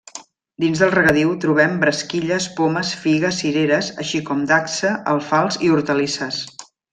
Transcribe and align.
Dins 0.61 0.79
del 0.83 0.91
regadiu 0.93 1.33
trobem 1.43 1.75
bresquilles, 1.83 2.47
pomes, 2.59 2.93
figues, 3.03 3.37
cireres, 3.43 3.91
així 4.05 4.23
com 4.31 4.43
dacsa, 4.53 4.95
alfals 5.13 5.61
i 5.69 5.75
hortalisses. 5.77 6.43